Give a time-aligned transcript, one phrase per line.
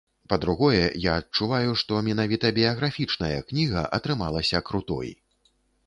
[0.31, 0.79] Па-другое,
[1.09, 5.19] я адчуваю, што менавіта біяграфічная кніга атрымалася крутой.